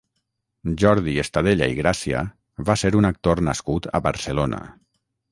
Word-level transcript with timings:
Jordi 0.83 1.11
Estadella 1.23 1.67
i 1.73 1.75
Gràcia 1.79 2.23
va 2.69 2.75
ser 2.83 2.91
un 3.01 3.09
actor 3.11 3.41
nascut 3.49 3.89
a 3.99 4.01
Barcelona. 4.07 4.63